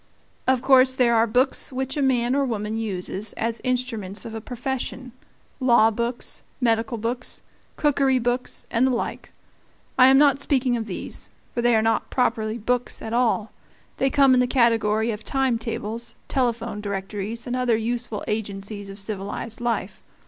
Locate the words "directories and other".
16.81-17.77